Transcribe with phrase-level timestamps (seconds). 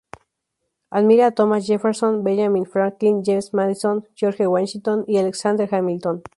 [0.89, 6.23] Admira a Thomas Jefferson, Benjamin Franklin, James Madison, George Washington y Alexander Hamilton.